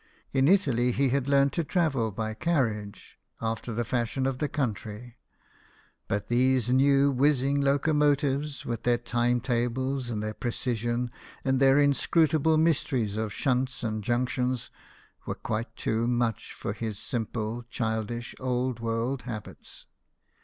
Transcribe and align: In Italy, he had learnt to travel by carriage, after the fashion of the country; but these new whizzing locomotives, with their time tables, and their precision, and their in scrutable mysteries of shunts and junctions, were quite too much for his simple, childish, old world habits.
In 0.33 0.47
Italy, 0.47 0.91
he 0.91 1.09
had 1.09 1.27
learnt 1.27 1.53
to 1.53 1.63
travel 1.63 2.11
by 2.11 2.33
carriage, 2.33 3.19
after 3.39 3.71
the 3.71 3.85
fashion 3.85 4.25
of 4.25 4.39
the 4.39 4.49
country; 4.49 5.15
but 6.07 6.27
these 6.27 6.71
new 6.71 7.11
whizzing 7.11 7.61
locomotives, 7.61 8.65
with 8.65 8.81
their 8.81 8.97
time 8.97 9.41
tables, 9.41 10.09
and 10.09 10.23
their 10.23 10.33
precision, 10.33 11.11
and 11.45 11.59
their 11.59 11.77
in 11.77 11.91
scrutable 11.93 12.57
mysteries 12.59 13.15
of 13.15 13.31
shunts 13.31 13.83
and 13.83 14.03
junctions, 14.03 14.71
were 15.27 15.35
quite 15.35 15.75
too 15.75 16.07
much 16.07 16.51
for 16.51 16.73
his 16.73 16.97
simple, 16.97 17.63
childish, 17.69 18.33
old 18.39 18.79
world 18.79 19.21
habits. 19.29 19.85